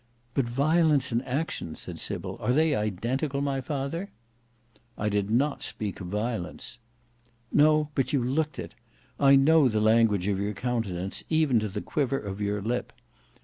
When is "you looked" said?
8.11-8.57